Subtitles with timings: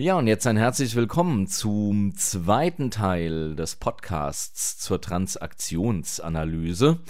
[0.00, 7.00] Ja, und jetzt ein herzlich willkommen zum zweiten Teil des Podcasts zur Transaktionsanalyse.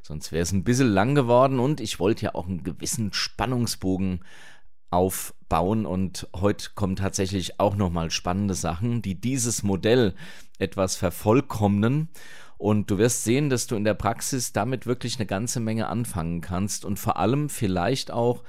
[0.00, 4.24] Sonst wäre es ein bisschen lang geworden und ich wollte ja auch einen gewissen Spannungsbogen
[4.88, 10.14] aufbauen und heute kommen tatsächlich auch nochmal spannende Sachen, die dieses Modell
[10.58, 12.08] etwas vervollkommnen
[12.56, 16.40] und du wirst sehen, dass du in der Praxis damit wirklich eine ganze Menge anfangen
[16.40, 18.42] kannst und vor allem vielleicht auch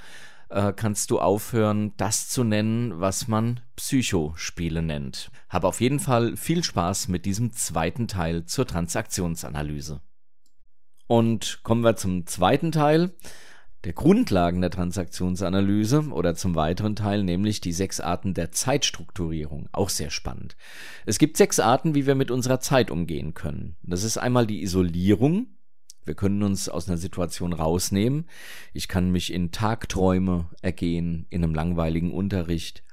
[0.50, 5.32] äh, kannst du aufhören, das zu nennen, was man Psychospiele nennt.
[5.48, 10.02] Hab auf jeden Fall viel Spaß mit diesem zweiten Teil zur Transaktionsanalyse.
[11.08, 13.14] Und kommen wir zum zweiten Teil
[13.86, 19.70] der Grundlagen der Transaktionsanalyse oder zum weiteren Teil, nämlich die sechs Arten der Zeitstrukturierung.
[19.72, 20.58] Auch sehr spannend.
[21.06, 23.78] Es gibt sechs Arten, wie wir mit unserer Zeit umgehen können.
[23.84, 25.48] Das ist einmal die Isolierung,
[26.10, 28.28] wir können uns aus einer Situation rausnehmen.
[28.74, 32.84] Ich kann mich in Tagträume ergehen, in einem langweiligen Unterricht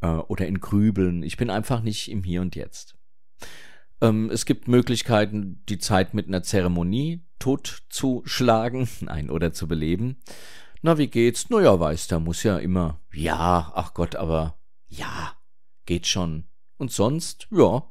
[0.00, 1.22] äh, oder in Grübeln.
[1.22, 2.98] Ich bin einfach nicht im Hier und Jetzt.
[4.00, 10.16] Ähm, es gibt Möglichkeiten, die Zeit mit einer Zeremonie totzuschlagen, nein, oder zu beleben.
[10.82, 11.46] Na, wie geht's?
[11.48, 14.58] Na ja, weiß, da muss ja immer, ja, ach Gott, aber
[14.88, 15.34] ja,
[15.84, 16.48] geht schon.
[16.78, 17.84] Und sonst, ja.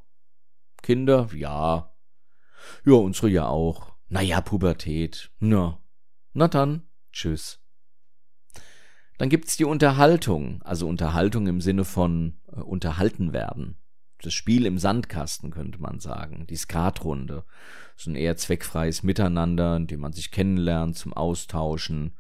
[0.82, 1.96] Kinder, ja.
[2.84, 3.95] Ja, unsere ja auch.
[4.08, 5.32] Naja, Pubertät.
[5.40, 5.80] Na.
[6.34, 7.60] Na dann, tschüss.
[9.18, 13.78] Dann gibt's die Unterhaltung, also Unterhaltung im Sinne von äh, unterhalten werden.
[14.22, 17.46] Das Spiel im Sandkasten könnte man sagen, die Skatrunde.
[17.96, 22.18] So ein eher zweckfreies Miteinander, in dem man sich kennenlernt zum Austauschen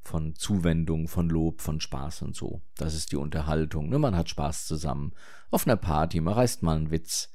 [0.00, 2.62] von Zuwendung, von Lob, von Spaß und so.
[2.76, 3.88] Das ist die Unterhaltung.
[3.88, 3.98] Ne?
[3.98, 5.12] Man hat Spaß zusammen.
[5.50, 7.32] Auf einer Party, man reißt mal einen Witz.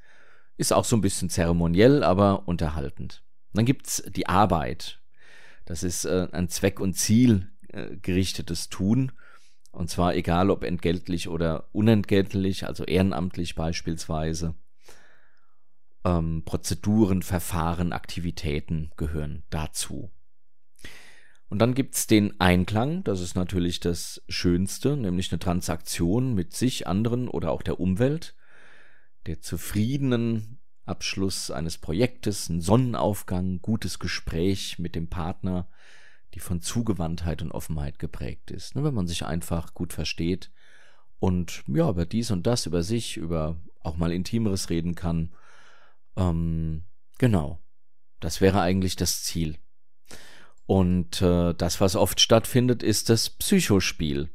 [0.57, 3.23] Ist auch so ein bisschen zeremoniell, aber unterhaltend.
[3.53, 5.01] Dann gibt's die Arbeit.
[5.65, 7.97] Das ist äh, ein Zweck- und Ziel äh,
[8.69, 9.11] Tun.
[9.71, 14.55] Und zwar egal ob entgeltlich oder unentgeltlich, also ehrenamtlich beispielsweise.
[16.03, 20.11] Ähm, Prozeduren, Verfahren, Aktivitäten gehören dazu.
[21.49, 26.87] Und dann gibt's den Einklang, das ist natürlich das Schönste, nämlich eine Transaktion mit sich,
[26.87, 28.35] anderen oder auch der Umwelt,
[29.27, 30.56] der zufriedenen
[30.87, 35.67] Abschluss eines Projektes, ein Sonnenaufgang, gutes Gespräch mit dem Partner,
[36.33, 38.75] die von Zugewandtheit und Offenheit geprägt ist.
[38.75, 40.51] Ne, wenn man sich einfach gut versteht
[41.19, 45.33] und ja, über dies und das, über sich, über auch mal Intimeres reden kann.
[46.15, 46.83] Ähm,
[47.17, 47.59] genau.
[48.19, 49.57] Das wäre eigentlich das Ziel.
[50.65, 54.29] Und äh, das, was oft stattfindet, ist das Psychospiel.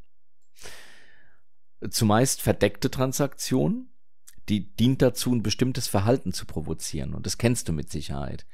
[1.91, 3.92] Zumeist verdeckte Transaktionen,
[4.49, 7.15] die dient dazu, ein bestimmtes Verhalten zu provozieren.
[7.15, 8.47] Und das kennst du mit Sicherheit.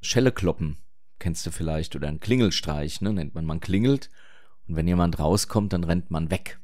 [0.00, 0.78] Schelle kloppen
[1.18, 3.46] kennst du vielleicht oder ein Klingelstreich, ne, nennt man.
[3.46, 4.10] Man klingelt
[4.68, 6.58] und wenn jemand rauskommt, dann rennt man weg.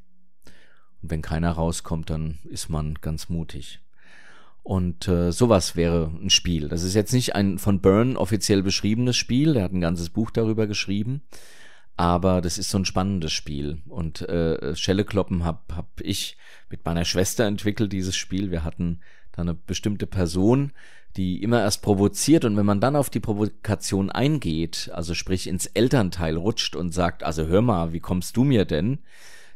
[1.01, 3.79] Und wenn keiner rauskommt, dann ist man ganz mutig.
[4.63, 6.69] Und äh, sowas wäre ein Spiel.
[6.69, 10.29] Das ist jetzt nicht ein von Byrne offiziell beschriebenes Spiel, der hat ein ganzes Buch
[10.29, 11.23] darüber geschrieben,
[11.97, 13.81] aber das ist so ein spannendes Spiel.
[13.87, 16.37] Und äh, Schellekloppen hab, hab ich
[16.69, 18.51] mit meiner Schwester entwickelt, dieses Spiel.
[18.51, 19.01] Wir hatten
[19.33, 20.71] da eine bestimmte Person,
[21.17, 25.65] die immer erst provoziert und wenn man dann auf die Provokation eingeht, also sprich ins
[25.65, 28.99] Elternteil rutscht und sagt, also hör mal, wie kommst du mir denn?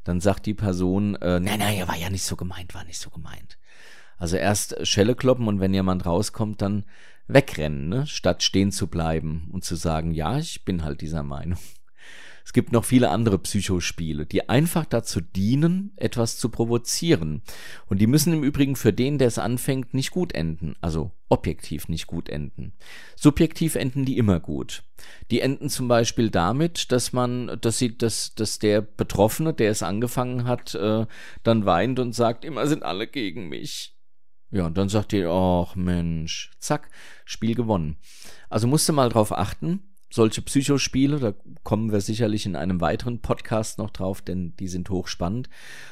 [0.04, 3.10] Dann sagt die Person, äh, nein, nein, war ja nicht so gemeint, war nicht so
[3.10, 3.58] gemeint.
[4.18, 6.84] Also erst Schelle kloppen und wenn jemand rauskommt, dann
[7.28, 8.06] wegrennen, ne?
[8.06, 11.58] statt stehen zu bleiben und zu sagen, ja, ich bin halt dieser Meinung.
[12.46, 17.42] Es gibt noch viele andere Psychospiele, die einfach dazu dienen, etwas zu provozieren.
[17.88, 20.76] Und die müssen im Übrigen für den, der es anfängt, nicht gut enden.
[20.80, 22.74] Also objektiv nicht gut enden.
[23.16, 24.84] Subjektiv enden die immer gut.
[25.32, 29.82] Die enden zum Beispiel damit, dass man, dass sie, dass, dass der Betroffene, der es
[29.82, 31.08] angefangen hat, äh,
[31.42, 33.98] dann weint und sagt, immer sind alle gegen mich.
[34.52, 36.92] Ja, und dann sagt ihr, ach Mensch, zack,
[37.26, 37.98] Spiel gewonnen.
[38.50, 41.34] Also musst du mal drauf achten, solche Psychospiele, da
[41.64, 45.50] kommen wir sicherlich in einem weiteren Podcast noch drauf, denn die sind hochspannend.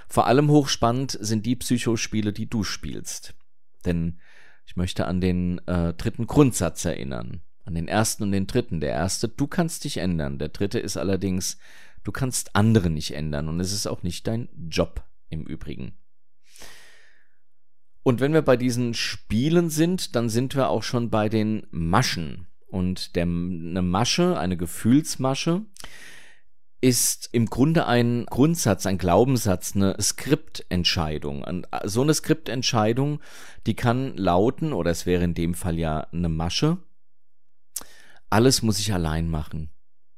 [0.07, 3.35] Vor allem hochspannend sind die Psychospiele, die du spielst.
[3.85, 4.19] Denn
[4.65, 7.41] ich möchte an den äh, dritten Grundsatz erinnern.
[7.65, 8.79] An den ersten und den dritten.
[8.79, 10.39] Der erste, du kannst dich ändern.
[10.39, 11.57] Der dritte ist allerdings,
[12.05, 13.49] du kannst andere nicht ändern.
[13.49, 15.97] Und es ist auch nicht dein Job im Übrigen.
[18.03, 22.47] Und wenn wir bei diesen Spielen sind, dann sind wir auch schon bei den Maschen.
[22.73, 25.61] Und der, eine Masche, eine Gefühlsmasche,
[26.81, 31.43] ist im Grunde ein Grundsatz, ein Glaubenssatz, eine Skriptentscheidung.
[31.43, 33.21] Und so eine Skriptentscheidung,
[33.67, 36.79] die kann lauten, oder es wäre in dem Fall ja eine Masche,
[38.31, 39.69] alles muss ich allein machen.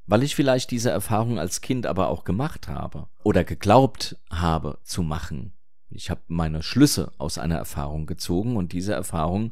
[0.05, 5.03] Weil ich vielleicht diese Erfahrung als Kind aber auch gemacht habe oder geglaubt habe zu
[5.03, 5.51] machen.
[5.89, 9.51] ich habe meine Schlüsse aus einer Erfahrung gezogen und diese Erfahrung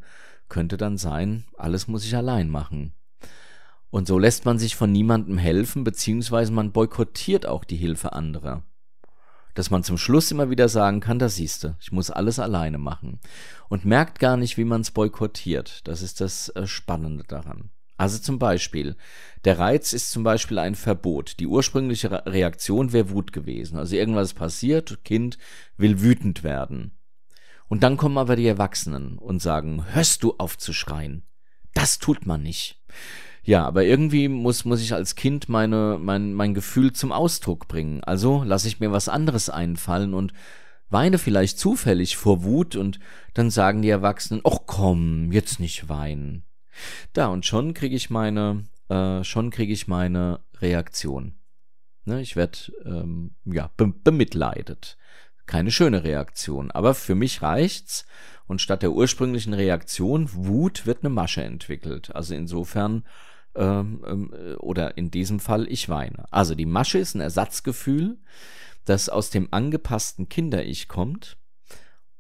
[0.53, 2.94] könnte dann sein, alles muss ich allein machen.
[3.89, 8.61] Und so lässt man sich von niemandem helfen, beziehungsweise man boykottiert auch die Hilfe anderer.
[9.55, 13.19] Dass man zum Schluss immer wieder sagen kann, da siehste, ich muss alles alleine machen.
[13.67, 15.88] Und merkt gar nicht, wie man es boykottiert.
[15.88, 17.71] Das ist das äh, Spannende daran.
[17.97, 18.95] Also zum Beispiel,
[19.45, 21.39] der Reiz ist zum Beispiel ein Verbot.
[21.39, 23.79] Die ursprüngliche Reaktion wäre Wut gewesen.
[23.79, 25.39] Also irgendwas passiert, Kind
[25.77, 26.91] will wütend werden.
[27.73, 31.23] Und dann kommen aber die Erwachsenen und sagen, hörst du auf zu schreien?
[31.73, 32.79] Das tut man nicht.
[33.41, 38.03] Ja, aber irgendwie muss, muss ich als Kind meine, mein, mein Gefühl zum Ausdruck bringen.
[38.03, 40.33] Also lasse ich mir was anderes einfallen und
[40.91, 42.99] weine vielleicht zufällig vor Wut und
[43.33, 46.43] dann sagen die Erwachsenen, ach komm, jetzt nicht weinen.
[47.13, 51.39] Da und schon kriege ich meine, äh, schon kriege ich meine Reaktion.
[52.05, 54.95] Ne, ich werde ähm, ja be bemitleidet.
[55.45, 58.05] Keine schöne Reaktion, aber für mich reicht's.
[58.45, 62.13] Und statt der ursprünglichen Reaktion Wut wird eine Masche entwickelt.
[62.13, 63.05] Also insofern
[63.55, 66.25] ähm, ähm, oder in diesem Fall ich weine.
[66.31, 68.17] Also die Masche ist ein Ersatzgefühl,
[68.85, 71.37] das aus dem angepassten Kinder-Ich kommt,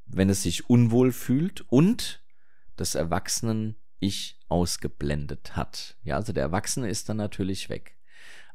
[0.05, 2.23] wenn es sich unwohl fühlt und
[2.77, 5.97] des Erwachsenen Ich ausgeblendet hat.
[6.03, 7.97] Ja, also der Erwachsene ist dann natürlich weg.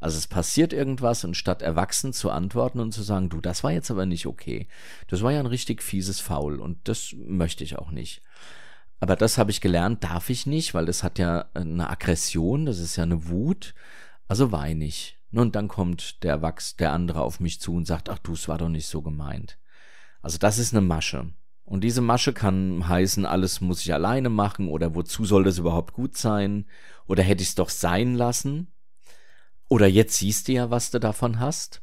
[0.01, 3.73] Also es passiert irgendwas und statt erwachsen zu antworten und zu sagen, du, das war
[3.73, 4.69] jetzt aber nicht okay.
[5.09, 8.23] Das war ja ein richtig fieses Faul und das möchte ich auch nicht.
[9.01, 12.79] Aber das habe ich gelernt, darf ich nicht, weil das hat ja eine Aggression, das
[12.79, 13.75] ist ja eine Wut.
[14.29, 15.19] Also weine ich.
[15.33, 18.49] Und dann kommt der Erwachs, der andere auf mich zu und sagt, ach du, es
[18.49, 19.59] war doch nicht so gemeint.
[20.23, 21.33] Also das ist eine Masche.
[21.65, 25.93] Und diese Masche kann heißen, alles muss ich alleine machen oder wozu soll das überhaupt
[25.93, 26.65] gut sein?
[27.07, 28.69] Oder hätte ich es doch sein lassen?
[29.69, 31.83] Oder jetzt siehst du ja, was du davon hast.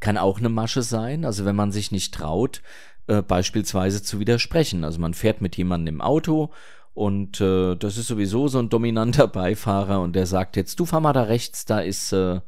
[0.00, 1.24] Kann auch eine Masche sein.
[1.24, 2.62] Also wenn man sich nicht traut,
[3.08, 4.84] äh, beispielsweise zu widersprechen.
[4.84, 6.52] Also man fährt mit jemandem im Auto
[6.94, 11.00] und äh, das ist sowieso so ein dominanter Beifahrer und der sagt jetzt, du fahr
[11.00, 12.40] mal da rechts, da ist, äh,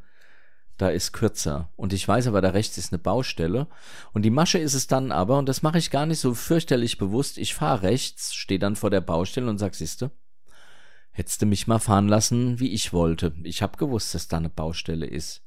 [0.77, 1.69] da ist kürzer.
[1.75, 3.67] Und ich weiß aber, da rechts ist eine Baustelle.
[4.13, 6.97] Und die Masche ist es dann aber, und das mache ich gar nicht so fürchterlich
[6.97, 10.11] bewusst, ich fahre rechts, stehe dann vor der Baustelle und sag, siehste,
[11.11, 13.33] hättest du mich mal fahren lassen, wie ich wollte.
[13.43, 15.43] Ich hab gewusst, dass da eine Baustelle ist.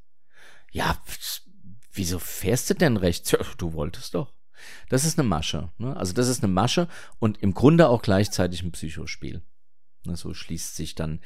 [0.70, 0.98] Ja,
[1.92, 3.30] wieso fährst du denn rechts?
[3.30, 4.32] Ja, du wolltest doch.
[4.88, 5.70] Das ist eine Masche.
[5.78, 5.96] Ne?
[5.96, 6.88] Also das ist eine Masche
[7.18, 9.42] und im Grunde auch gleichzeitig ein Psychospiel.
[10.06, 11.20] Ne, so schließt sich dann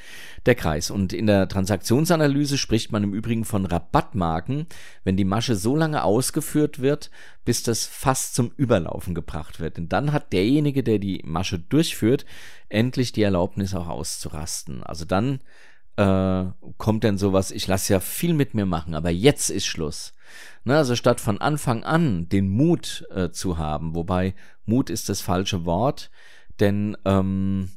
[0.46, 0.90] der Kreis.
[0.90, 4.66] Und in der Transaktionsanalyse spricht man im Übrigen von Rabattmarken,
[5.02, 7.10] wenn die Masche so lange ausgeführt wird,
[7.44, 9.78] bis das fast zum Überlaufen gebracht wird.
[9.78, 12.24] Denn dann hat derjenige, der die Masche durchführt,
[12.68, 14.84] endlich die Erlaubnis auch auszurasten.
[14.84, 15.40] Also dann
[15.96, 16.44] äh,
[16.76, 20.14] kommt denn sowas, ich lasse ja viel mit mir machen, aber jetzt ist Schluss.
[20.62, 24.34] Ne, also statt von Anfang an den Mut äh, zu haben, wobei
[24.66, 26.12] Mut ist das falsche Wort,
[26.60, 27.70] denn ähm,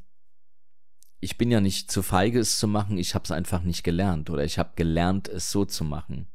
[1.21, 4.29] ich bin ja nicht zu feige, es zu machen, ich habe es einfach nicht gelernt
[4.29, 6.27] oder ich habe gelernt, es so zu machen.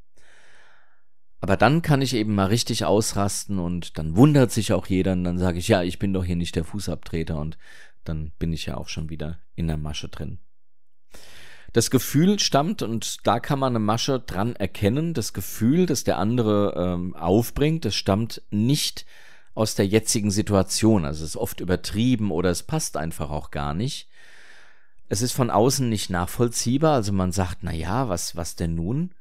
[1.40, 5.24] Aber dann kann ich eben mal richtig ausrasten und dann wundert sich auch jeder und
[5.24, 7.58] dann sage ich, ja, ich bin doch hier nicht der Fußabtreter und
[8.04, 10.38] dann bin ich ja auch schon wieder in der Masche drin.
[11.72, 16.16] Das Gefühl stammt, und da kann man eine Masche dran erkennen, das Gefühl, das der
[16.16, 19.04] andere ähm, aufbringt, das stammt nicht
[19.54, 21.04] aus der jetzigen Situation.
[21.04, 24.08] Also es ist oft übertrieben oder es passt einfach auch gar nicht.
[25.08, 29.12] Es ist von außen nicht nachvollziehbar, also man sagt, na ja, was, was denn nun?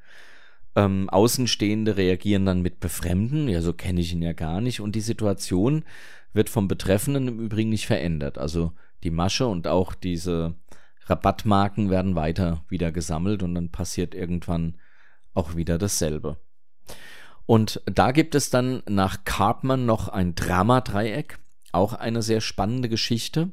[0.76, 4.96] Ähm, Außenstehende reagieren dann mit Befremden, ja, so kenne ich ihn ja gar nicht, und
[4.96, 5.84] die Situation
[6.34, 8.38] wird vom Betreffenden im Übrigen nicht verändert.
[8.38, 8.74] Also
[9.04, 10.56] die Masche und auch diese
[11.06, 14.76] Rabattmarken werden weiter wieder gesammelt und dann passiert irgendwann
[15.34, 16.38] auch wieder dasselbe.
[17.46, 21.38] Und da gibt es dann nach Carpman noch ein Dramadreieck,
[21.76, 23.52] auch eine sehr spannende Geschichte.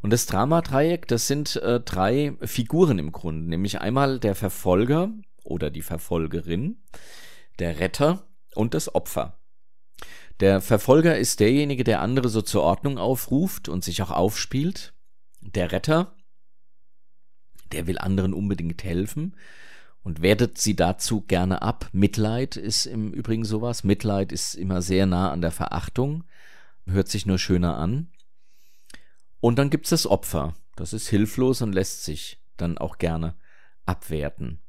[0.00, 5.10] Und das Dramadreieck, das sind äh, drei Figuren im Grunde, nämlich einmal der Verfolger
[5.42, 6.82] oder die Verfolgerin,
[7.58, 9.38] der Retter und das Opfer.
[10.40, 14.94] Der Verfolger ist derjenige, der andere so zur Ordnung aufruft und sich auch aufspielt.
[15.40, 16.14] Der Retter
[17.72, 19.36] der will anderen unbedingt helfen
[20.02, 21.88] und wertet sie dazu gerne ab.
[21.92, 23.84] Mitleid ist im Übrigen sowas.
[23.84, 26.24] Mitleid ist immer sehr nah an der Verachtung,
[26.90, 28.12] hört sich nur schöner an.
[29.40, 30.54] Und dann gibt's das Opfer.
[30.76, 33.36] Das ist hilflos und lässt sich dann auch gerne
[33.86, 34.60] abwerten.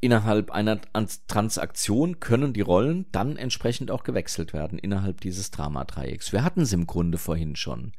[0.00, 0.80] Innerhalb einer
[1.28, 6.32] Transaktion können die Rollen dann entsprechend auch gewechselt werden innerhalb dieses Dramadreiecks.
[6.32, 7.92] Wir hatten es im Grunde vorhin schon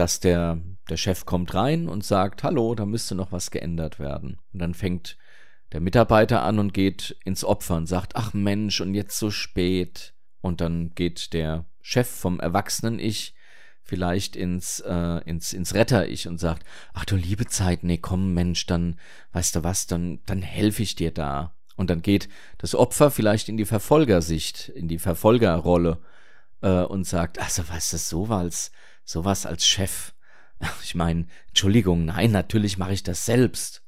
[0.00, 4.38] dass der, der Chef kommt rein und sagt, hallo, da müsste noch was geändert werden.
[4.52, 5.18] Und dann fängt
[5.72, 10.14] der Mitarbeiter an und geht ins Opfer und sagt, ach Mensch, und jetzt so spät.
[10.40, 13.34] Und dann geht der Chef, vom Erwachsenen-Ich
[13.82, 18.66] vielleicht ins, äh, ins, ins Retter-Ich und sagt, ach du liebe Zeit, nee, komm, Mensch,
[18.66, 18.98] dann,
[19.32, 21.56] weißt du was, dann, dann helfe ich dir da.
[21.76, 25.98] Und dann geht das Opfer vielleicht in die Verfolgersicht, in die Verfolgerrolle
[26.60, 28.70] äh, und sagt, also weißt du, sowas,
[29.04, 30.12] sowas als Chef.
[30.84, 33.82] Ich meine, Entschuldigung, nein, natürlich mache ich das selbst.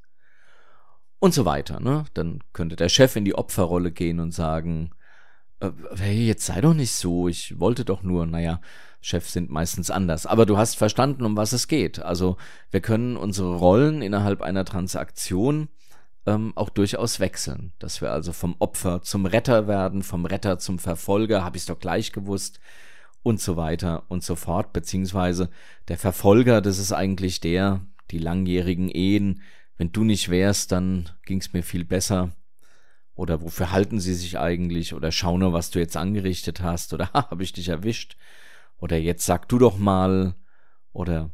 [1.18, 2.06] Und so weiter, ne?
[2.14, 4.90] Dann könnte der Chef in die Opferrolle gehen und sagen,
[5.96, 8.60] hey, jetzt sei doch nicht so, ich wollte doch nur, naja,
[9.00, 10.26] Chefs sind meistens anders.
[10.26, 12.00] Aber du hast verstanden, um was es geht.
[12.00, 12.36] Also
[12.70, 15.68] wir können unsere Rollen innerhalb einer Transaktion
[16.24, 17.72] ähm, auch durchaus wechseln.
[17.78, 21.66] Dass wir also vom Opfer zum Retter werden, vom Retter zum Verfolger, habe ich es
[21.66, 22.60] doch gleich gewusst
[23.24, 24.72] und so weiter und so fort.
[24.72, 25.50] Beziehungsweise
[25.88, 27.80] der Verfolger, das ist eigentlich der,
[28.12, 29.42] die langjährigen Ehen.
[29.78, 32.30] Wenn du nicht wärst, dann ging es mir viel besser.
[33.14, 34.94] Oder wofür halten sie sich eigentlich?
[34.94, 36.92] Oder schau nur, was du jetzt angerichtet hast.
[36.94, 38.16] Oder habe ich dich erwischt?
[38.78, 40.34] Oder jetzt sag du doch mal.
[40.92, 41.30] Oder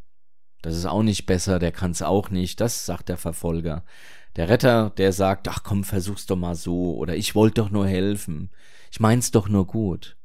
[0.62, 2.60] das ist auch nicht besser, der kann's auch nicht.
[2.60, 3.84] Das sagt der Verfolger.
[4.36, 6.96] Der Retter, der sagt, ach komm, versuch's doch mal so.
[6.96, 8.50] Oder ich wollte doch nur helfen.
[8.90, 10.17] Ich mein's doch nur gut.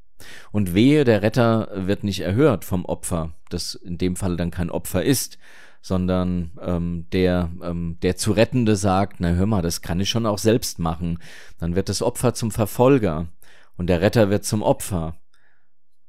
[0.51, 4.70] Und wehe, der Retter wird nicht erhört vom Opfer, das in dem Fall dann kein
[4.70, 5.38] Opfer ist,
[5.82, 10.25] sondern ähm, der, ähm, der zu Rettende sagt, na hör mal, das kann ich schon
[10.25, 11.20] auch selbst machen.
[11.60, 13.27] Dann wird das Opfer zum Verfolger
[13.75, 15.18] und der Retter wird zum Opfer.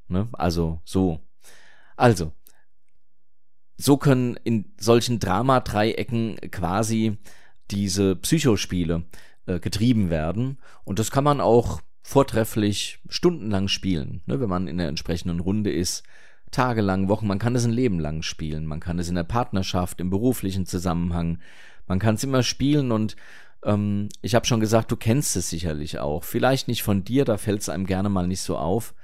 [0.09, 0.29] Ne?
[0.33, 1.21] Also so.
[1.97, 2.33] Also,
[3.77, 7.19] so können in solchen Dramadreiecken quasi
[7.71, 9.05] diese Psychospiele
[9.47, 10.59] äh, getrieben werden.
[10.85, 15.73] Und das kann man auch vortrefflich stundenlang spielen, ne, wenn man in der entsprechenden Runde
[15.73, 16.05] ist.
[16.53, 18.65] Tagelang, Wochen, man kann es ein Leben lang spielen.
[18.67, 21.41] Man kann es in der Partnerschaft, im beruflichen Zusammenhang.
[21.89, 23.17] Man kann es immer spielen und
[23.65, 26.23] ähm, ich habe schon gesagt, du kennst es sicherlich auch.
[26.23, 28.95] Vielleicht nicht von dir, da fällt es einem gerne mal nicht so auf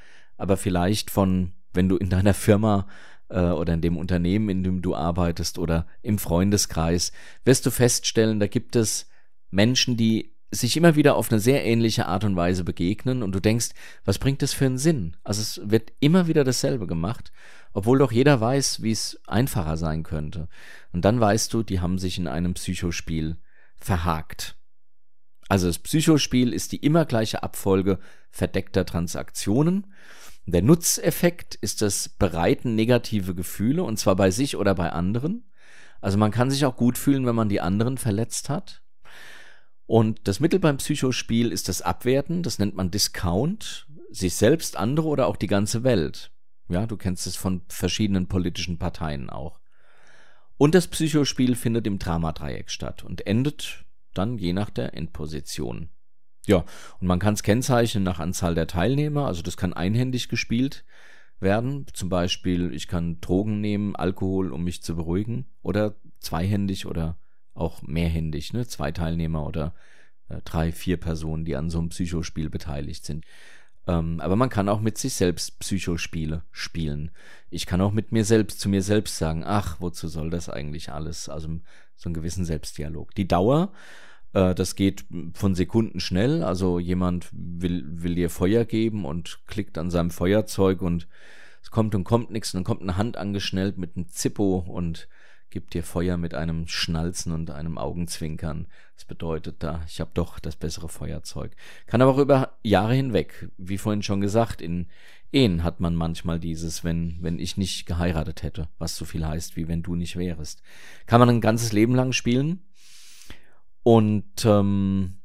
[0.41, 2.89] aber vielleicht von, wenn du in deiner Firma
[3.29, 7.13] äh, oder in dem Unternehmen, in dem du arbeitest oder im Freundeskreis,
[7.45, 9.07] wirst du feststellen, da gibt es
[9.51, 13.41] Menschen, die sich immer wieder auf eine sehr ähnliche Art und Weise begegnen und du
[13.41, 13.71] denkst,
[14.05, 15.17] was bringt das für einen Sinn?
[15.23, 17.33] Also es wird immer wieder dasselbe gemacht,
[17.73, 20.49] obwohl doch jeder weiß, wie es einfacher sein könnte.
[20.93, 23.37] Und dann weißt du, die haben sich in einem Psychospiel
[23.77, 24.57] verhakt.
[25.49, 27.99] Also das Psychospiel ist die immer gleiche Abfolge
[28.31, 29.87] verdeckter Transaktionen
[30.47, 35.51] der Nutzeffekt ist das Bereiten negative Gefühle, und zwar bei sich oder bei anderen.
[36.01, 38.83] Also man kann sich auch gut fühlen, wenn man die anderen verletzt hat.
[39.91, 45.09] Und das Mittel beim Psychospiel ist das Abwerten, das nennt man Discount, sich selbst, andere
[45.09, 46.31] oder auch die ganze Welt.
[46.69, 49.59] Ja, du kennst es von verschiedenen politischen Parteien auch.
[50.57, 55.89] Und das Psychospiel findet im Dramadreieck statt und endet dann je nach der Endposition.
[56.47, 56.65] Ja,
[57.01, 60.85] und man kann es kennzeichnen nach Anzahl der Teilnehmer, also das kann einhändig gespielt
[61.41, 61.87] werden.
[61.95, 67.19] Zum Beispiel, ich kann Drogen nehmen, Alkohol, um mich zu beruhigen, oder zweihändig oder
[67.61, 68.67] auch mehrhändig, ne?
[68.67, 69.75] Zwei Teilnehmer oder
[70.29, 73.25] äh, drei, vier Personen, die an so einem Psychospiel beteiligt sind.
[73.87, 77.11] Ähm, aber man kann auch mit sich selbst Psychospiele spielen.
[77.51, 80.91] Ich kann auch mit mir selbst zu mir selbst sagen, ach, wozu soll das eigentlich
[80.93, 81.29] alles?
[81.29, 81.49] Also
[81.97, 83.15] so einen gewissen Selbstdialog.
[83.15, 83.73] Die Dauer
[84.33, 86.43] äh, das geht von Sekunden schnell.
[86.43, 91.09] Also jemand will, will dir Feuer geben und klickt an seinem Feuerzeug und
[91.63, 92.55] es kommt und kommt nichts.
[92.55, 95.09] Und dann kommt eine Hand angeschnellt mit einem Zippo und
[95.51, 98.67] gibt dir Feuer mit einem Schnalzen und einem Augenzwinkern.
[98.95, 101.53] Das bedeutet da, ich habe doch das bessere Feuerzeug.
[101.87, 104.87] Kann aber auch über Jahre hinweg, wie vorhin schon gesagt, in
[105.33, 109.57] Ehen hat man manchmal dieses, wenn, wenn ich nicht geheiratet hätte, was so viel heißt,
[109.57, 110.63] wie wenn du nicht wärest.
[111.07, 112.65] Kann man ein ganzes Leben lang spielen,
[113.83, 115.17] und ähm,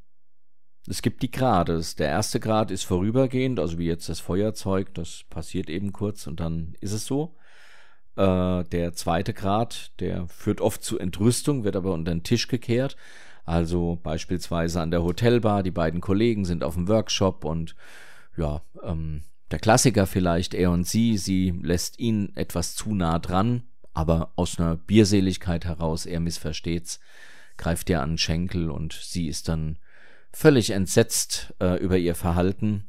[0.87, 1.81] es gibt die Grade.
[1.97, 6.39] Der erste Grad ist vorübergehend, also wie jetzt das Feuerzeug, das passiert eben kurz und
[6.39, 7.35] dann ist es so.
[8.15, 12.95] Äh, der zweite Grad, der führt oft zu Entrüstung, wird aber unter den Tisch gekehrt.
[13.43, 17.75] Also beispielsweise an der Hotelbar, die beiden Kollegen sind auf dem Workshop und
[18.37, 23.63] ja, ähm, der Klassiker vielleicht, er und sie, sie lässt ihn etwas zu nah dran,
[23.93, 26.99] aber aus einer Bierseligkeit heraus, er missversteht's
[27.57, 29.77] greift ihr an den Schenkel und sie ist dann
[30.31, 32.87] völlig entsetzt äh, über ihr Verhalten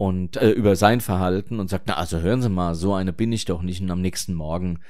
[0.00, 3.32] und äh, über sein Verhalten und sagt, na also hören Sie mal, so eine bin
[3.32, 3.82] ich doch nicht.
[3.82, 4.80] Und am nächsten Morgen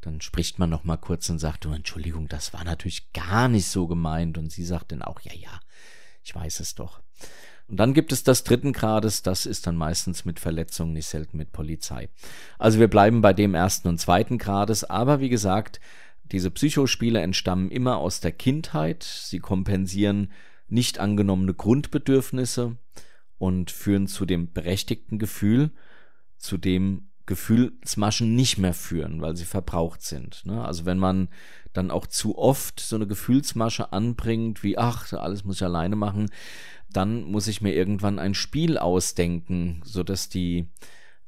[0.00, 3.68] dann spricht man noch mal kurz und sagt, oh, Entschuldigung, das war natürlich gar nicht
[3.68, 4.38] so gemeint.
[4.38, 5.60] Und sie sagt dann auch, ja, ja,
[6.24, 7.00] ich weiß es doch.
[7.68, 11.36] Und dann gibt es das dritten Grades, das ist dann meistens mit Verletzungen, nicht selten
[11.36, 12.08] mit Polizei.
[12.58, 15.78] Also wir bleiben bei dem ersten und zweiten Grades, aber wie gesagt,
[16.24, 20.32] diese Psychospiele entstammen immer aus der Kindheit, sie kompensieren
[20.66, 22.76] nicht angenommene Grundbedürfnisse
[23.38, 25.70] und führen zu dem berechtigten Gefühl,
[26.36, 30.46] zu dem Gefühlsmaschen nicht mehr führen, weil sie verbraucht sind.
[30.46, 30.64] Ne?
[30.64, 31.28] Also wenn man
[31.72, 36.30] dann auch zu oft so eine Gefühlsmasche anbringt, wie ach, alles muss ich alleine machen,
[36.88, 40.68] dann muss ich mir irgendwann ein Spiel ausdenken, sodass die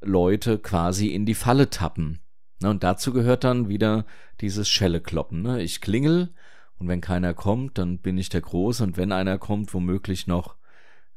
[0.01, 2.21] Leute quasi in die Falle tappen.
[2.61, 2.71] Ne?
[2.71, 4.07] Und dazu gehört dann wieder
[4.41, 5.43] dieses Schellekloppen.
[5.43, 5.63] Ne?
[5.63, 6.33] Ich klingel
[6.79, 10.58] und wenn keiner kommt, dann bin ich der Große und wenn einer kommt, womöglich noch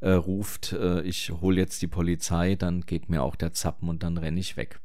[0.01, 4.03] äh, ruft, äh, ich hole jetzt die Polizei, dann geht mir auch der Zappen und
[4.03, 4.81] dann renne ich weg.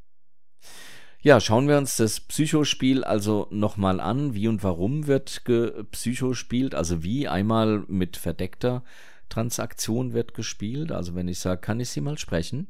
[1.21, 4.35] Ja, schauen wir uns das Psychospiel also nochmal an.
[4.35, 5.43] Wie und warum wird
[5.91, 6.75] Psychospielt?
[6.75, 8.85] Also wie einmal mit verdeckter
[9.29, 10.93] Transaktion wird gespielt.
[10.93, 12.69] Also wenn ich sage, kann ich Sie mal sprechen?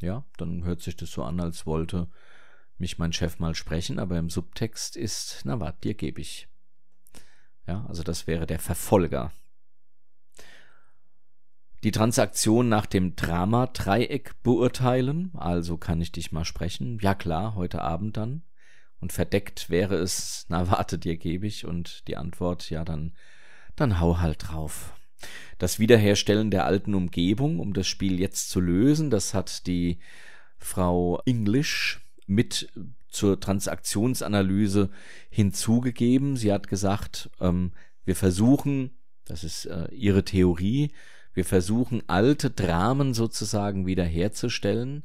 [0.00, 2.08] Ja, dann hört sich das so an, als wollte
[2.76, 6.48] mich mein Chef mal sprechen, aber im Subtext ist, na warte, dir gebe ich.
[7.68, 9.30] Ja, also das wäre der Verfolger
[11.82, 15.32] die Transaktion nach dem Drama-Dreieck beurteilen.
[15.34, 16.98] Also kann ich dich mal sprechen.
[17.00, 18.42] Ja klar, heute Abend dann.
[19.00, 21.66] Und verdeckt wäre es, na warte, dir gebe ich.
[21.66, 23.12] Und die Antwort, ja dann,
[23.74, 24.94] dann hau halt drauf.
[25.58, 29.98] Das Wiederherstellen der alten Umgebung, um das Spiel jetzt zu lösen, das hat die
[30.58, 32.72] Frau English mit
[33.08, 34.90] zur Transaktionsanalyse
[35.30, 36.36] hinzugegeben.
[36.36, 37.72] Sie hat gesagt, ähm,
[38.04, 38.90] wir versuchen,
[39.24, 40.92] das ist äh, ihre Theorie,
[41.34, 45.04] wir versuchen alte Dramen sozusagen wiederherzustellen,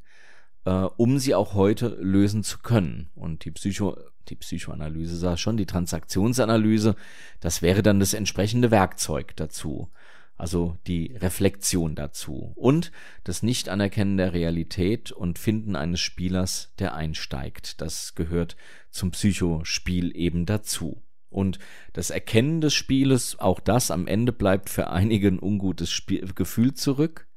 [0.66, 3.10] äh, um sie auch heute lösen zu können.
[3.16, 3.98] Und die Psycho
[4.30, 6.96] die Psychoanalyse sah schon, die Transaktionsanalyse,
[7.40, 9.90] das wäre dann das entsprechende Werkzeug dazu.
[10.36, 12.92] Also die Reflexion dazu und
[13.24, 17.82] das Nicht-Anerkennen der Realität und Finden eines Spielers, der einsteigt.
[17.82, 18.56] Das gehört
[18.92, 21.02] zum Psychospiel eben dazu.
[21.30, 21.60] Und
[21.94, 26.74] das Erkennen des Spieles, auch das am Ende bleibt für einige ein ungutes Spiel, Gefühl
[26.74, 27.28] zurück.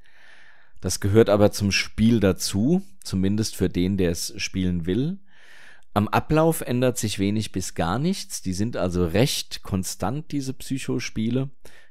[0.81, 5.19] Das gehört aber zum Spiel dazu, zumindest für den, der es spielen will.
[5.93, 8.43] Am Ablauf ändert sich wenig bis gar nichts.
[8.43, 11.51] Die sind also recht konstant, diese Psychospiele.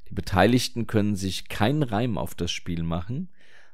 [0.09, 3.29] Die Beteiligten können sich keinen Reim auf das Spiel machen.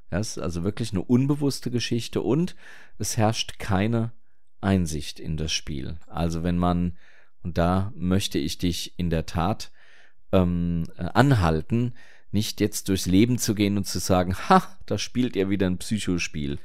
[0.09, 2.55] Das ist also wirklich eine unbewusste Geschichte und
[2.97, 4.11] es herrscht keine
[4.61, 5.99] Einsicht in das Spiel.
[6.07, 6.97] Also wenn man
[7.45, 9.71] und da möchte ich dich in der Tat
[10.31, 11.93] ähm, äh, anhalten,
[12.31, 15.77] nicht jetzt durchs Leben zu gehen und zu sagen, ha, da spielt ihr wieder ein
[15.77, 16.57] Psychospiel.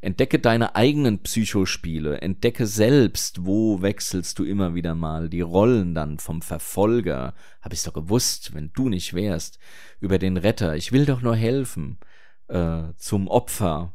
[0.00, 6.18] Entdecke deine eigenen Psychospiele, entdecke selbst, wo wechselst du immer wieder mal die Rollen dann
[6.18, 9.58] vom Verfolger, hab ich's doch gewusst, wenn du nicht wärst,
[10.00, 11.98] über den Retter, ich will doch nur helfen,
[12.48, 13.92] äh, zum Opfer,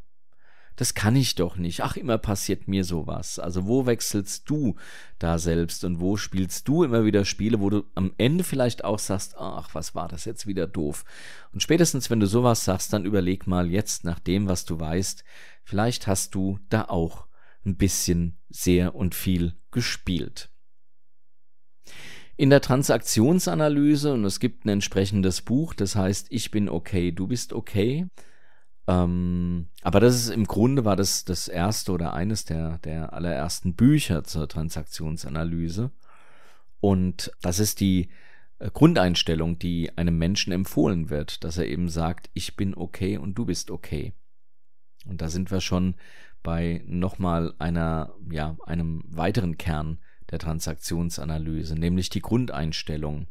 [0.78, 1.82] das kann ich doch nicht.
[1.82, 3.40] Ach, immer passiert mir sowas.
[3.40, 4.76] Also wo wechselst du
[5.18, 9.00] da selbst und wo spielst du immer wieder Spiele, wo du am Ende vielleicht auch
[9.00, 11.04] sagst, ach, was war das jetzt wieder doof.
[11.52, 15.24] Und spätestens, wenn du sowas sagst, dann überleg mal jetzt nach dem, was du weißt,
[15.64, 17.26] vielleicht hast du da auch
[17.66, 20.52] ein bisschen sehr und viel gespielt.
[22.36, 27.26] In der Transaktionsanalyse, und es gibt ein entsprechendes Buch, das heißt Ich bin okay, du
[27.26, 28.08] bist okay,
[28.88, 33.76] ähm, aber das ist im Grunde war das das erste oder eines der, der allerersten
[33.76, 35.92] Bücher zur Transaktionsanalyse.
[36.80, 38.10] Und das ist die
[38.60, 43.36] äh, Grundeinstellung, die einem Menschen empfohlen wird, dass er eben sagt, ich bin okay und
[43.36, 44.14] du bist okay.
[45.06, 45.96] Und da sind wir schon
[46.42, 50.00] bei nochmal einer, ja, einem weiteren Kern
[50.32, 53.28] der Transaktionsanalyse, nämlich die Grundeinstellung.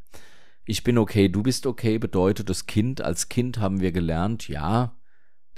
[0.67, 4.97] Ich bin okay, du bist okay bedeutet, das Kind, als Kind haben wir gelernt, ja,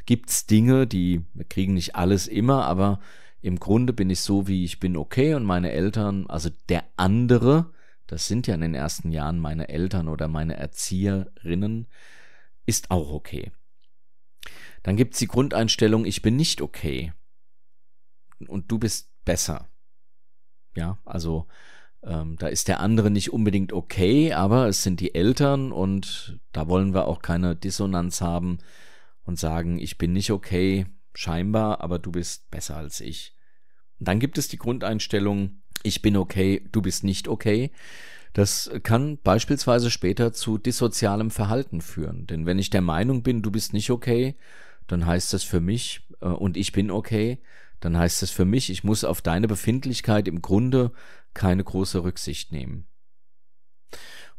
[0.08, 2.98] gibt's Dinge, die wir kriegen nicht alles immer, aber
[3.42, 7.74] im Grunde bin ich so, wie ich bin, okay und meine Eltern, also der andere,
[8.06, 11.88] das sind ja in den ersten Jahren meine Eltern oder meine Erzieherinnen,
[12.64, 13.52] ist auch okay.
[14.82, 17.12] Dann gibt's die Grundeinstellung, ich bin nicht okay
[18.46, 19.68] und du bist besser.
[20.74, 21.48] Ja, also
[22.02, 26.66] ähm, da ist der andere nicht unbedingt okay, aber es sind die Eltern und da
[26.66, 28.58] wollen wir auch keine Dissonanz haben
[29.28, 33.36] und sagen, ich bin nicht okay, scheinbar, aber du bist besser als ich.
[33.98, 37.70] Dann gibt es die Grundeinstellung, ich bin okay, du bist nicht okay.
[38.32, 42.26] Das kann beispielsweise später zu dissozialem Verhalten führen.
[42.26, 44.34] Denn wenn ich der Meinung bin, du bist nicht okay,
[44.86, 47.38] dann heißt das für mich äh, und ich bin okay,
[47.80, 50.90] dann heißt das für mich, ich muss auf deine Befindlichkeit im Grunde
[51.34, 52.86] keine große Rücksicht nehmen.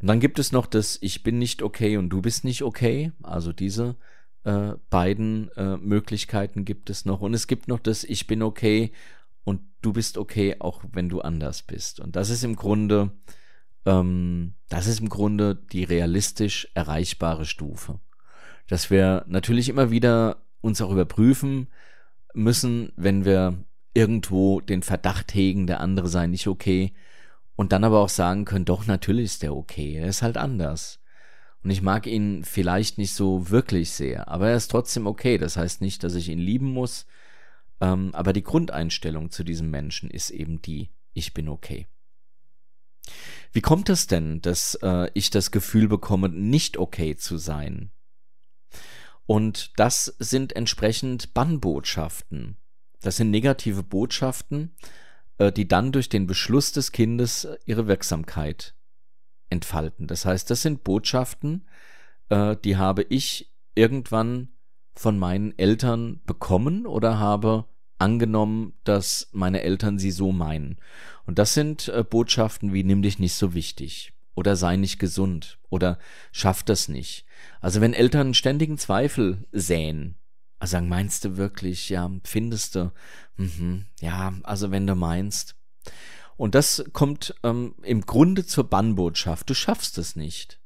[0.01, 3.11] Und dann gibt es noch das Ich bin nicht okay und du bist nicht okay,
[3.21, 3.95] also diese
[4.43, 7.21] äh, beiden äh, Möglichkeiten gibt es noch.
[7.21, 8.91] Und es gibt noch das Ich bin okay
[9.43, 11.99] und du bist okay, auch wenn du anders bist.
[11.99, 13.11] Und das ist im Grunde,
[13.85, 17.99] ähm, das ist im Grunde die realistisch erreichbare Stufe.
[18.67, 21.67] Dass wir natürlich immer wieder uns auch überprüfen
[22.33, 26.93] müssen, wenn wir irgendwo den Verdacht hegen, der andere sei nicht okay,
[27.55, 31.01] und dann aber auch sagen können, doch, natürlich ist der okay, er ist halt anders.
[31.63, 35.37] Und ich mag ihn vielleicht nicht so wirklich sehr, aber er ist trotzdem okay.
[35.37, 37.05] Das heißt nicht, dass ich ihn lieben muss,
[37.81, 41.87] ähm, aber die Grundeinstellung zu diesem Menschen ist eben die, ich bin okay.
[43.51, 47.91] Wie kommt es denn, dass äh, ich das Gefühl bekomme, nicht okay zu sein?
[49.25, 52.57] Und das sind entsprechend Bannbotschaften.
[53.01, 54.75] Das sind negative Botschaften,
[55.37, 58.75] äh, die dann durch den Beschluss des Kindes äh, ihre Wirksamkeit
[59.49, 60.07] entfalten.
[60.07, 61.67] Das heißt, das sind Botschaften,
[62.29, 64.49] äh, die habe ich irgendwann
[64.93, 67.65] von meinen Eltern bekommen oder habe
[67.97, 70.77] angenommen, dass meine Eltern sie so meinen.
[71.25, 75.59] Und das sind äh, Botschaften wie nimm dich nicht so wichtig oder sei nicht gesund
[75.69, 75.99] oder
[76.31, 77.25] schaff das nicht.
[77.61, 80.15] Also wenn Eltern ständigen Zweifel säen,
[80.59, 82.91] also sagen, meinst du wirklich, ja, findest du,
[83.37, 85.55] mhm, ja, also wenn du meinst.
[86.39, 90.61] Und das kommt ähm, im Grunde zur Bannbotschaft, du schaffst es nicht.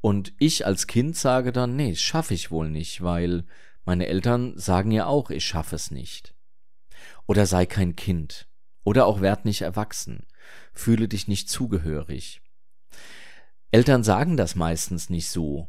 [0.00, 3.44] Und ich als Kind sage dann, nee, schaffe ich wohl nicht, weil
[3.84, 6.36] meine Eltern sagen ja auch, ich schaffe es nicht.
[7.26, 8.46] Oder sei kein Kind.
[8.84, 10.24] Oder auch werd nicht erwachsen.
[10.72, 12.40] Fühle dich nicht zugehörig.
[13.72, 15.66] Eltern sagen das meistens nicht so.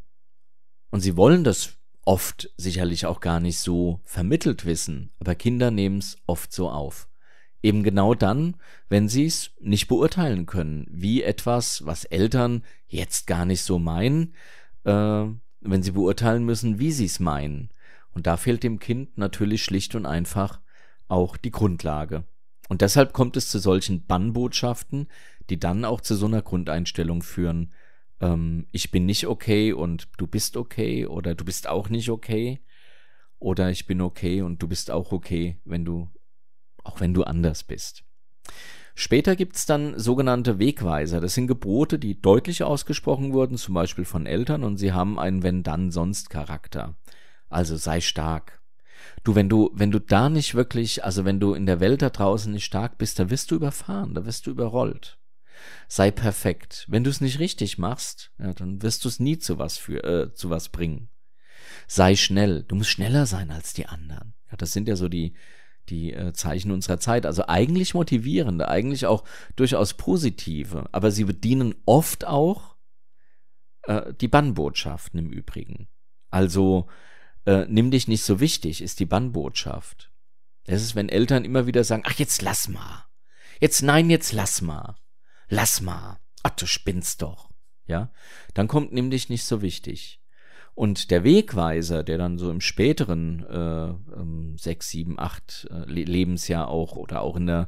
[0.91, 1.73] Und sie wollen das
[2.05, 7.08] oft sicherlich auch gar nicht so vermittelt wissen, aber Kinder nehmen es oft so auf.
[7.61, 8.55] Eben genau dann,
[8.87, 14.33] wenn sie es nicht beurteilen können, wie etwas, was Eltern jetzt gar nicht so meinen,
[14.85, 15.25] äh,
[15.61, 17.69] wenn sie beurteilen müssen, wie sie es meinen.
[18.11, 20.61] Und da fehlt dem Kind natürlich schlicht und einfach
[21.07, 22.23] auch die Grundlage.
[22.69, 25.07] Und deshalb kommt es zu solchen Bannbotschaften,
[25.49, 27.73] die dann auch zu so einer Grundeinstellung führen,
[28.21, 32.59] ähm, ich bin nicht okay und du bist okay oder du bist auch nicht okay
[33.39, 36.09] oder ich bin okay und du bist auch okay, wenn du,
[36.89, 38.03] auch wenn du anders bist.
[38.95, 41.21] Später gibt es dann sogenannte Wegweiser.
[41.21, 45.43] Das sind Gebote, die deutlich ausgesprochen wurden, zum Beispiel von Eltern, und sie haben einen
[45.43, 46.97] Wenn-Dann-Sonst-Charakter.
[47.47, 48.59] Also sei stark,
[49.23, 52.09] Du, wenn du, wenn du da nicht wirklich, also wenn du in der Welt da
[52.09, 55.17] draußen nicht stark bist, da wirst du überfahren, da wirst du überrollt.
[55.87, 56.85] Sei perfekt.
[56.89, 60.03] Wenn du es nicht richtig machst, ja, dann wirst du es nie zu was für,
[60.03, 61.09] äh, zu was bringen.
[61.87, 62.63] Sei schnell.
[62.63, 64.33] Du musst schneller sein als die anderen.
[64.49, 65.35] Ja, das sind ja so die,
[65.89, 67.25] die äh, Zeichen unserer Zeit.
[67.25, 69.23] Also eigentlich motivierende, eigentlich auch
[69.55, 72.75] durchaus positive, aber sie bedienen oft auch
[73.83, 75.87] äh, die Bannbotschaften im Übrigen.
[76.29, 76.87] Also
[77.45, 80.11] äh, nimm dich nicht so wichtig, ist die Bannbotschaft.
[80.65, 83.05] Es ist, wenn Eltern immer wieder sagen, ach, jetzt lass mal.
[83.59, 84.95] Jetzt nein, jetzt lass mal.
[85.47, 86.19] Lass mal.
[86.43, 87.49] Ach, du spinnst doch.
[87.85, 88.11] Ja?
[88.53, 90.21] Dann kommt nimm dich nicht so wichtig.
[90.75, 96.95] Und der Wegweiser, der dann so im späteren äh, sechs, sieben, acht äh, Lebensjahr auch
[96.95, 97.67] oder auch in der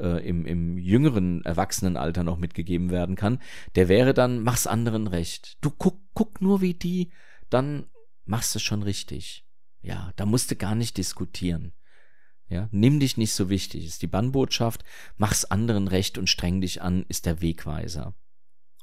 [0.00, 3.40] äh, im, im jüngeren Erwachsenenalter noch mitgegeben werden kann,
[3.76, 5.58] der wäre dann, mach's anderen recht.
[5.60, 7.10] Du guck, guck nur wie die,
[7.50, 7.86] dann
[8.24, 9.46] machst du schon richtig.
[9.82, 11.72] Ja, da musst du gar nicht diskutieren.
[12.48, 14.82] Ja, nimm dich nicht so wichtig, ist die Bannbotschaft,
[15.16, 18.14] mach's anderen recht und streng dich an, ist der Wegweiser.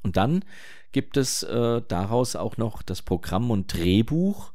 [0.02, 0.44] Und dann
[0.92, 4.52] gibt es äh, daraus auch noch das Programm und Drehbuch,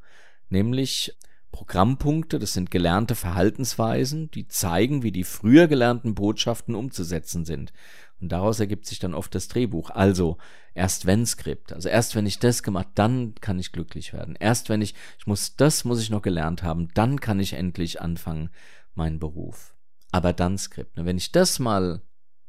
[0.49, 1.15] nämlich
[1.53, 7.71] Programmpunkte, das sind gelernte Verhaltensweisen, die zeigen, wie die früher gelernten Botschaften umzusetzen sind.
[8.19, 9.91] Und daraus ergibt sich dann oft das Drehbuch.
[9.91, 10.37] Also
[10.73, 14.35] erst wenn Skript, also erst wenn ich das gemacht, dann kann ich glücklich werden.
[14.39, 18.01] Erst wenn ich, ich muss, das muss ich noch gelernt haben, dann kann ich endlich
[18.01, 18.49] anfangen,
[18.95, 19.75] meinen Beruf.
[20.11, 20.91] Aber dann Skript.
[20.95, 22.01] Wenn ich das mal,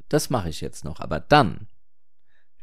[0.08, 1.66] das mache ich jetzt noch, aber dann,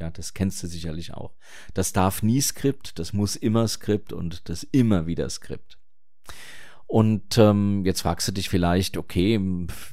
[0.01, 1.35] ja, das kennst du sicherlich auch.
[1.75, 5.77] Das darf nie Skript, das muss immer Skript und das immer wieder Skript.
[6.87, 9.39] Und ähm, jetzt fragst du dich vielleicht, okay,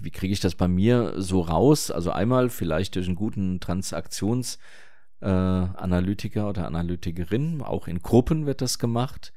[0.01, 1.91] wie kriege ich das bei mir so raus?
[1.91, 8.79] Also einmal vielleicht durch einen guten Transaktionsanalytiker äh, oder Analytikerin, auch in Gruppen wird das
[8.79, 9.35] gemacht.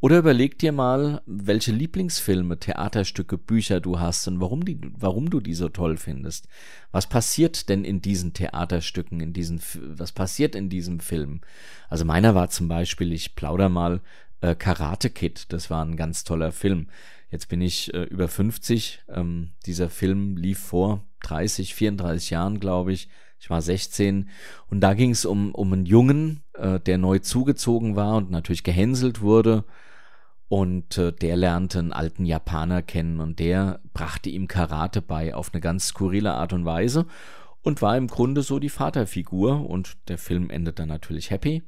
[0.00, 5.40] Oder überleg dir mal, welche Lieblingsfilme, Theaterstücke, Bücher du hast und warum, die, warum du
[5.40, 6.46] die so toll findest.
[6.92, 11.40] Was passiert denn in diesen Theaterstücken, in diesen, was passiert in diesem Film?
[11.88, 14.00] Also meiner war zum Beispiel, ich plauder mal,
[14.40, 15.52] äh, Karate Kid.
[15.52, 16.86] Das war ein ganz toller Film.
[17.30, 19.00] Jetzt bin ich äh, über 50.
[19.08, 23.08] Ähm, dieser Film lief vor 30, 34 Jahren, glaube ich.
[23.40, 24.30] Ich war 16
[24.68, 28.64] und da ging es um, um einen Jungen, äh, der neu zugezogen war und natürlich
[28.64, 29.64] gehänselt wurde.
[30.48, 35.52] Und äh, der lernte einen alten Japaner kennen und der brachte ihm Karate bei auf
[35.52, 37.06] eine ganz skurrile Art und Weise
[37.62, 41.62] und war im Grunde so die Vaterfigur und der Film endet dann natürlich happy.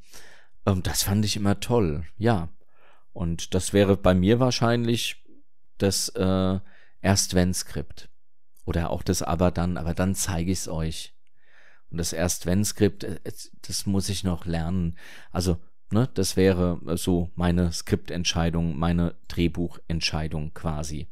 [0.66, 2.48] Ähm, das fand ich immer toll, ja.
[3.12, 5.24] Und das wäre bei mir wahrscheinlich
[5.78, 6.60] das äh,
[7.02, 8.08] erst wenn Skript.
[8.64, 11.14] Oder auch das aber dann, aber dann zeige ich es euch.
[11.90, 13.18] Und das erst wenn Skript, äh,
[13.62, 14.96] das muss ich noch lernen.
[15.32, 15.58] Also,
[15.92, 21.08] ne, das wäre so meine Skriptentscheidung, meine Drehbuchentscheidung quasi.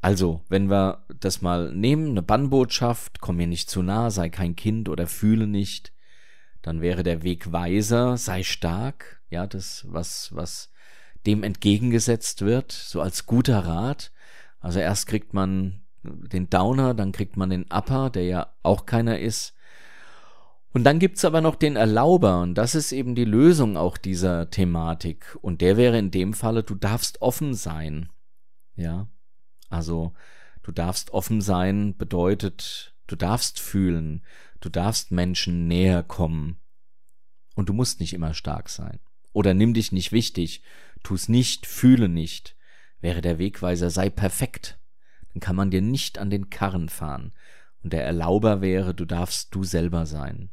[0.00, 4.54] Also, wenn wir das mal nehmen, eine Bannbotschaft, komm mir nicht zu nah, sei kein
[4.54, 5.92] Kind oder fühle nicht,
[6.60, 10.70] dann wäre der Wegweiser, sei stark, ja, das, was, was
[11.26, 14.12] dem entgegengesetzt wird, so als guter Rat.
[14.60, 19.18] Also erst kriegt man den Downer, dann kriegt man den Upper, der ja auch keiner
[19.18, 19.53] ist.
[20.74, 24.50] Und dann gibt's aber noch den Erlauber, und das ist eben die Lösung auch dieser
[24.50, 25.38] Thematik.
[25.40, 28.10] Und der wäre in dem Falle, du darfst offen sein.
[28.76, 29.08] Ja.
[29.70, 30.12] Also,
[30.62, 34.22] du darfst offen sein bedeutet, du darfst fühlen,
[34.60, 36.58] du darfst Menschen näher kommen.
[37.54, 38.98] Und du musst nicht immer stark sein.
[39.32, 40.62] Oder nimm dich nicht wichtig,
[41.02, 42.56] tu's nicht, fühle nicht.
[43.00, 44.78] Wäre der Wegweiser, sei perfekt
[45.34, 47.32] dann kann man dir nicht an den Karren fahren.
[47.82, 50.50] Und der Erlauber wäre, du darfst du selber sein.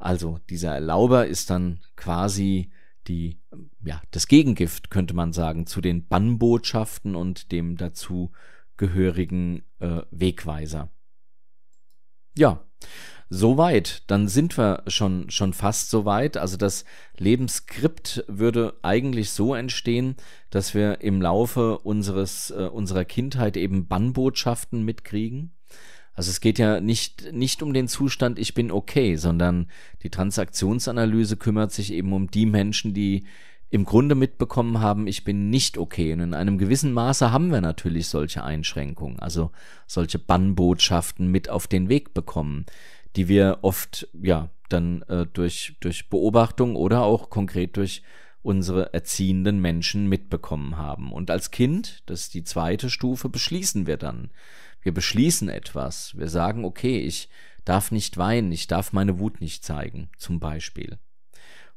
[0.00, 2.72] Also dieser Erlauber ist dann quasi
[3.06, 3.40] die,
[3.84, 8.32] ja, das Gegengift, könnte man sagen, zu den Bannbotschaften und dem dazu
[8.76, 10.90] gehörigen äh, Wegweiser.
[12.36, 12.64] Ja,
[13.32, 16.36] Soweit, dann sind wir schon, schon fast so weit.
[16.36, 16.84] Also das
[17.16, 20.16] Lebensskript würde eigentlich so entstehen,
[20.50, 25.54] dass wir im Laufe unseres, äh, unserer Kindheit eben Bannbotschaften mitkriegen.
[26.14, 29.68] Also es geht ja nicht, nicht um den Zustand, ich bin okay, sondern
[30.02, 33.24] die Transaktionsanalyse kümmert sich eben um die Menschen, die
[33.72, 36.12] im Grunde mitbekommen haben, ich bin nicht okay.
[36.12, 39.52] Und in einem gewissen Maße haben wir natürlich solche Einschränkungen, also
[39.86, 42.66] solche Bannbotschaften mit auf den Weg bekommen
[43.16, 48.02] die wir oft ja dann äh, durch, durch Beobachtung oder auch konkret durch
[48.42, 51.12] unsere erziehenden Menschen mitbekommen haben.
[51.12, 54.30] Und als Kind, das ist die zweite Stufe, beschließen wir dann.
[54.82, 56.16] Wir beschließen etwas.
[56.16, 57.28] Wir sagen, okay, ich
[57.64, 60.98] darf nicht weinen, ich darf meine Wut nicht zeigen, zum Beispiel.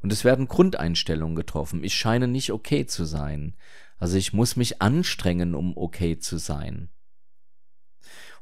[0.01, 1.83] Und es werden Grundeinstellungen getroffen.
[1.83, 3.55] Ich scheine nicht okay zu sein.
[3.97, 6.89] Also ich muss mich anstrengen, um okay zu sein.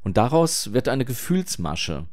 [0.02, 2.08] Und daraus wird eine Gefühlsmasche,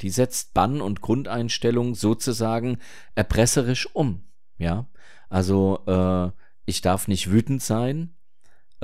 [0.00, 2.78] die setzt Bann und Grundeinstellung sozusagen
[3.14, 4.24] erpresserisch um.
[4.58, 4.88] Ja,
[5.28, 6.30] also äh,
[6.66, 8.13] ich darf nicht wütend sein.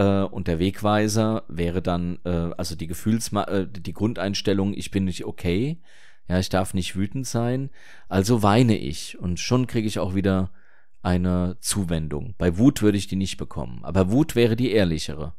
[0.01, 5.05] Äh, und der Wegweiser wäre dann, äh, also die Gefühlsma äh, die Grundeinstellung, ich bin
[5.05, 5.79] nicht okay.
[6.27, 7.71] Ja, ich darf nicht wütend sein.
[8.09, 9.19] Also weine ich.
[9.19, 10.53] Und schon kriege ich auch wieder
[11.03, 12.35] eine Zuwendung.
[12.39, 13.81] Bei Wut würde ich die nicht bekommen.
[13.85, 15.35] Aber Wut wäre die ehrlichere.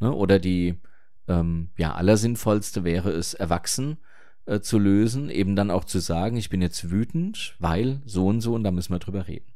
[0.00, 0.14] Ne?
[0.14, 0.80] Oder die,
[1.26, 3.98] ähm, ja, allersinnvollste wäre es, erwachsen
[4.46, 8.40] äh, zu lösen, eben dann auch zu sagen, ich bin jetzt wütend, weil so und
[8.40, 9.52] so und da müssen wir drüber reden.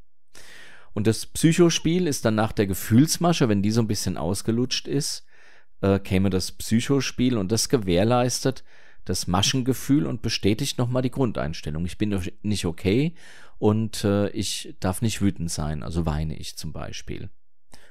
[0.94, 5.24] Und das Psychospiel ist dann nach der Gefühlsmasche, wenn die so ein bisschen ausgelutscht ist,
[5.81, 8.62] äh, käme das Psychospiel und das gewährleistet
[9.05, 11.85] das Maschengefühl und bestätigt nochmal die Grundeinstellung.
[11.85, 13.14] Ich bin nicht okay
[13.59, 17.31] und äh, ich darf nicht wütend sein, also weine ich zum Beispiel.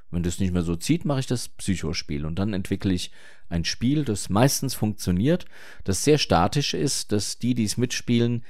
[0.09, 3.11] Wenn das nicht mehr so zieht, mache ich das Psychospiel und dann entwickle ich
[3.47, 5.45] ein Spiel, das meistens funktioniert,
[5.83, 8.43] das sehr statisch ist, dass die, die es mitspielen,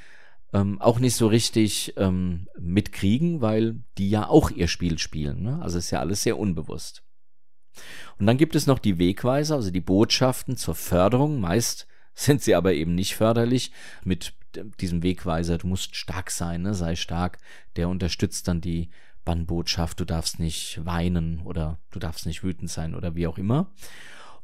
[0.54, 5.42] ähm, auch nicht so richtig ähm, mitkriegen, weil die ja auch ihr Spiel spielen.
[5.42, 5.60] Ne?
[5.62, 7.04] Also ist ja alles sehr unbewusst.
[8.20, 11.40] Und dann gibt es noch die Wegweiser, also die Botschaften zur Förderung.
[11.40, 13.72] Meist sind sie aber eben nicht förderlich
[14.04, 14.34] mit
[14.82, 15.58] diesem Wegweiser.
[15.58, 16.74] Du musst stark sein, ne?
[16.74, 17.38] sei stark.
[17.78, 18.90] Der unterstützt dann die
[19.24, 23.72] Bannbotschaft, du darfst nicht weinen oder du darfst nicht wütend sein oder wie auch immer.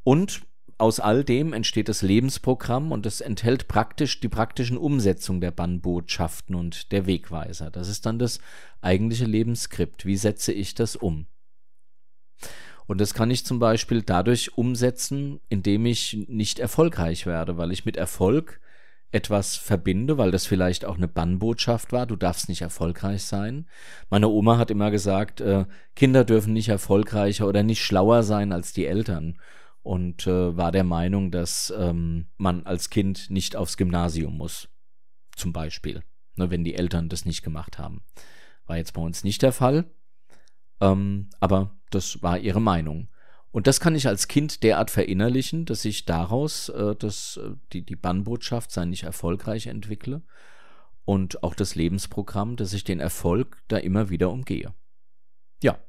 [0.03, 0.43] Und
[0.77, 6.55] aus all dem entsteht das Lebensprogramm und es enthält praktisch die praktischen Umsetzung der Bannbotschaften
[6.55, 7.71] und der Wegweiser.
[7.71, 8.39] Das ist dann das
[8.81, 10.05] eigentliche Lebensskript.
[10.05, 11.25] Wie setze ich das um?
[12.85, 17.85] Und das kann ich zum Beispiel dadurch umsetzen, indem ich nicht erfolgreich werde, weil ich
[17.85, 18.61] mit Erfolg
[19.11, 23.67] etwas verbinde, weil das vielleicht auch eine Bannbotschaft war, du darfst nicht erfolgreich sein.
[24.09, 28.73] Meine Oma hat immer gesagt, äh, Kinder dürfen nicht erfolgreicher oder nicht schlauer sein als
[28.73, 29.37] die Eltern
[29.88, 34.67] und äh, war der Meinung, dass ähm, man als Kind nicht aufs Gymnasium muss,
[35.36, 36.04] zum Beispiel,
[36.36, 38.04] ne, wenn die Eltern das nicht gemacht haben.
[38.65, 39.89] War jetzt bei uns nicht der Fall,
[40.82, 43.08] ähm, aber das war ihre Meinung.
[43.52, 47.86] Und das kann ich als Kind derart verinnerlichen, dass ich daraus äh, das, äh, die,
[47.86, 50.21] die Bannbotschaft sei nicht erfolgreich entwickle
[51.06, 54.73] und auch das Lebensprogramm, dass ich den Erfolg da immer wieder umgehe.
[55.63, 55.80] Ja.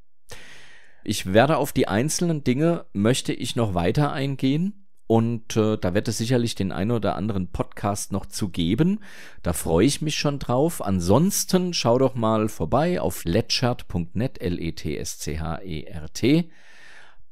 [1.04, 4.88] Ich werde auf die einzelnen Dinge, möchte ich noch weiter eingehen.
[5.08, 9.00] Und äh, da wird es sicherlich den einen oder anderen Podcast noch zu geben.
[9.42, 10.84] Da freue ich mich schon drauf.
[10.84, 16.50] Ansonsten schau doch mal vorbei auf letschert.net, L-E-T-S-C-H-E-R-T.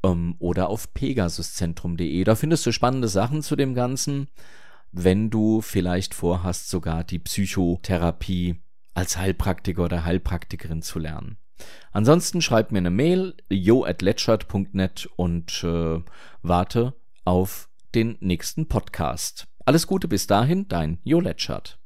[0.03, 2.25] ähm, oder auf pegasuszentrum.de.
[2.25, 4.29] Da findest du spannende Sachen zu dem Ganzen,
[4.93, 8.63] wenn du vielleicht vorhast, sogar die Psychotherapie
[8.95, 11.37] als Heilpraktiker oder Heilpraktikerin zu lernen.
[11.93, 14.03] Ansonsten schreib mir eine Mail, yo at
[15.17, 16.01] und äh,
[16.43, 19.47] warte auf den nächsten Podcast.
[19.65, 21.79] Alles Gute bis dahin, dein Jo Letschert.